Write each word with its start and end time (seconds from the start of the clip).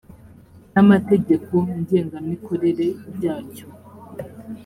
n’ 0.71 0.75
amategeko 0.83 1.51
ngengamikorere 1.83 2.85
byacyo 3.15 3.67